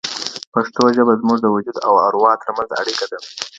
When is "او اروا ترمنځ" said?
1.87-2.69